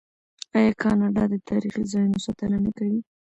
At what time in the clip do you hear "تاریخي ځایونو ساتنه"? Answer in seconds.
1.49-2.57